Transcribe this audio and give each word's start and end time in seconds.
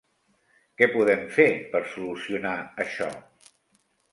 Què 0.81 0.87
podem 0.95 1.21
fer 1.35 1.47
per 1.75 1.81
solucionar 1.93 2.57
això? 2.87 3.11